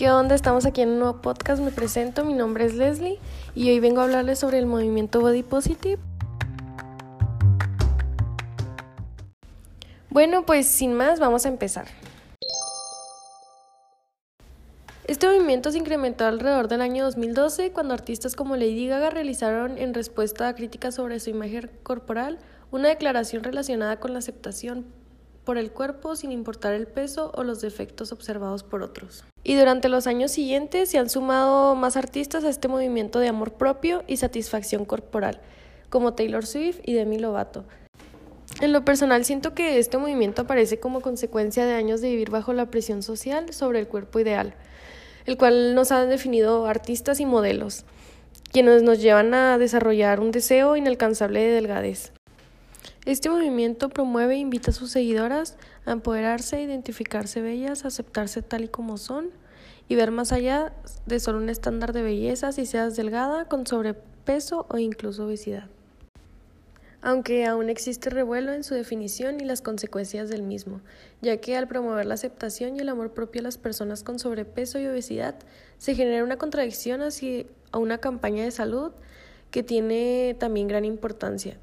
¿Qué 0.00 0.10
onda? 0.10 0.34
Estamos 0.34 0.64
aquí 0.64 0.80
en 0.80 0.88
un 0.92 0.98
nuevo 1.00 1.20
podcast. 1.20 1.60
Me 1.60 1.72
presento, 1.72 2.24
mi 2.24 2.32
nombre 2.32 2.64
es 2.64 2.72
Leslie 2.72 3.18
y 3.54 3.68
hoy 3.68 3.80
vengo 3.80 4.00
a 4.00 4.04
hablarles 4.04 4.38
sobre 4.38 4.58
el 4.58 4.64
movimiento 4.64 5.20
Body 5.20 5.42
Positive. 5.42 5.98
Bueno, 10.08 10.46
pues 10.46 10.66
sin 10.66 10.94
más, 10.94 11.20
vamos 11.20 11.44
a 11.44 11.50
empezar. 11.50 11.86
Este 15.06 15.26
movimiento 15.26 15.70
se 15.70 15.76
incrementó 15.76 16.24
alrededor 16.24 16.68
del 16.68 16.80
año 16.80 17.04
2012 17.04 17.72
cuando 17.72 17.92
artistas 17.92 18.34
como 18.34 18.56
Lady 18.56 18.86
Gaga 18.86 19.10
realizaron 19.10 19.76
en 19.76 19.92
respuesta 19.92 20.48
a 20.48 20.54
críticas 20.54 20.94
sobre 20.94 21.20
su 21.20 21.28
imagen 21.28 21.70
corporal 21.82 22.38
una 22.70 22.88
declaración 22.88 23.44
relacionada 23.44 24.00
con 24.00 24.14
la 24.14 24.20
aceptación 24.20 24.86
por 25.44 25.58
el 25.58 25.70
cuerpo 25.70 26.16
sin 26.16 26.32
importar 26.32 26.74
el 26.74 26.86
peso 26.86 27.32
o 27.34 27.44
los 27.44 27.60
defectos 27.60 28.12
observados 28.12 28.62
por 28.62 28.82
otros. 28.82 29.24
Y 29.42 29.56
durante 29.56 29.88
los 29.88 30.06
años 30.06 30.30
siguientes 30.30 30.90
se 30.90 30.98
han 30.98 31.08
sumado 31.08 31.74
más 31.74 31.96
artistas 31.96 32.44
a 32.44 32.50
este 32.50 32.68
movimiento 32.68 33.18
de 33.18 33.28
amor 33.28 33.52
propio 33.52 34.04
y 34.06 34.18
satisfacción 34.18 34.84
corporal, 34.84 35.40
como 35.88 36.14
Taylor 36.14 36.46
Swift 36.46 36.80
y 36.84 36.92
Demi 36.92 37.18
Lovato. 37.18 37.64
En 38.60 38.72
lo 38.72 38.84
personal 38.84 39.24
siento 39.24 39.54
que 39.54 39.78
este 39.78 39.96
movimiento 39.96 40.42
aparece 40.42 40.78
como 40.78 41.00
consecuencia 41.00 41.64
de 41.64 41.74
años 41.74 42.02
de 42.02 42.10
vivir 42.10 42.30
bajo 42.30 42.52
la 42.52 42.66
presión 42.66 43.02
social 43.02 43.52
sobre 43.54 43.78
el 43.78 43.88
cuerpo 43.88 44.20
ideal, 44.20 44.54
el 45.24 45.38
cual 45.38 45.74
nos 45.74 45.92
han 45.92 46.10
definido 46.10 46.66
artistas 46.66 47.20
y 47.20 47.26
modelos, 47.26 47.84
quienes 48.52 48.82
nos 48.82 49.00
llevan 49.00 49.32
a 49.32 49.56
desarrollar 49.56 50.20
un 50.20 50.30
deseo 50.30 50.76
inalcanzable 50.76 51.40
de 51.40 51.52
delgadez. 51.52 52.12
Este 53.06 53.30
movimiento 53.30 53.88
promueve 53.88 54.34
e 54.34 54.38
invita 54.38 54.72
a 54.72 54.74
sus 54.74 54.90
seguidoras 54.90 55.56
a 55.86 55.92
empoderarse, 55.92 56.60
identificarse 56.60 57.40
bellas, 57.40 57.86
aceptarse 57.86 58.42
tal 58.42 58.64
y 58.64 58.68
como 58.68 58.98
son 58.98 59.30
y 59.88 59.94
ver 59.94 60.10
más 60.10 60.32
allá 60.32 60.74
de 61.06 61.18
solo 61.18 61.38
un 61.38 61.48
estándar 61.48 61.94
de 61.94 62.02
belleza 62.02 62.52
si 62.52 62.66
seas 62.66 62.96
delgada, 62.96 63.46
con 63.46 63.66
sobrepeso 63.66 64.66
o 64.68 64.76
incluso 64.76 65.24
obesidad. 65.24 65.68
Aunque 67.00 67.46
aún 67.46 67.70
existe 67.70 68.10
revuelo 68.10 68.52
en 68.52 68.62
su 68.62 68.74
definición 68.74 69.40
y 69.40 69.44
las 69.46 69.62
consecuencias 69.62 70.28
del 70.28 70.42
mismo, 70.42 70.82
ya 71.22 71.38
que 71.38 71.56
al 71.56 71.66
promover 71.66 72.04
la 72.04 72.14
aceptación 72.14 72.76
y 72.76 72.80
el 72.80 72.90
amor 72.90 73.14
propio 73.14 73.40
a 73.40 73.44
las 73.44 73.56
personas 73.56 74.02
con 74.02 74.18
sobrepeso 74.18 74.78
y 74.78 74.86
obesidad, 74.86 75.36
se 75.78 75.94
genera 75.94 76.22
una 76.22 76.36
contradicción 76.36 77.00
hacia 77.00 77.46
una 77.72 77.96
campaña 77.96 78.44
de 78.44 78.50
salud 78.50 78.92
que 79.50 79.62
tiene 79.62 80.36
también 80.38 80.68
gran 80.68 80.84
importancia. 80.84 81.58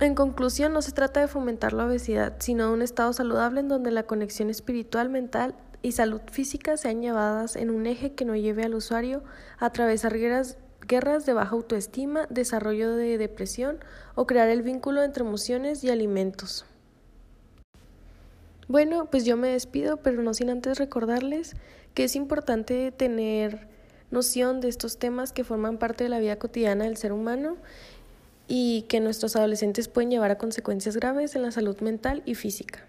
En 0.00 0.16
conclusión, 0.16 0.72
no 0.72 0.82
se 0.82 0.90
trata 0.90 1.20
de 1.20 1.28
fomentar 1.28 1.72
la 1.72 1.86
obesidad, 1.86 2.34
sino 2.40 2.72
un 2.72 2.82
estado 2.82 3.12
saludable 3.12 3.60
en 3.60 3.68
donde 3.68 3.92
la 3.92 4.02
conexión 4.02 4.50
espiritual, 4.50 5.08
mental 5.08 5.54
y 5.82 5.92
salud 5.92 6.20
física 6.30 6.76
sean 6.76 7.00
llevadas 7.00 7.54
en 7.54 7.70
un 7.70 7.86
eje 7.86 8.12
que 8.12 8.24
no 8.24 8.34
lleve 8.34 8.64
al 8.64 8.74
usuario 8.74 9.22
a 9.58 9.66
atravesar 9.66 10.18
guerras, 10.18 10.58
guerras 10.86 11.26
de 11.26 11.32
baja 11.32 11.54
autoestima, 11.54 12.26
desarrollo 12.28 12.96
de 12.96 13.18
depresión 13.18 13.78
o 14.16 14.26
crear 14.26 14.48
el 14.48 14.62
vínculo 14.62 15.02
entre 15.02 15.24
emociones 15.24 15.84
y 15.84 15.90
alimentos. 15.90 16.66
Bueno, 18.66 19.06
pues 19.10 19.24
yo 19.24 19.36
me 19.36 19.48
despido, 19.48 19.98
pero 19.98 20.22
no 20.22 20.34
sin 20.34 20.50
antes 20.50 20.78
recordarles 20.78 21.54
que 21.92 22.04
es 22.04 22.16
importante 22.16 22.90
tener 22.90 23.68
noción 24.10 24.60
de 24.60 24.68
estos 24.68 24.98
temas 24.98 25.32
que 25.32 25.44
forman 25.44 25.78
parte 25.78 26.04
de 26.04 26.10
la 26.10 26.18
vida 26.18 26.36
cotidiana 26.38 26.84
del 26.84 26.96
ser 26.96 27.12
humano 27.12 27.58
y 28.48 28.82
que 28.88 29.00
nuestros 29.00 29.36
adolescentes 29.36 29.88
pueden 29.88 30.10
llevar 30.10 30.30
a 30.30 30.38
consecuencias 30.38 30.96
graves 30.96 31.34
en 31.34 31.42
la 31.42 31.50
salud 31.50 31.78
mental 31.80 32.22
y 32.26 32.34
física. 32.34 32.86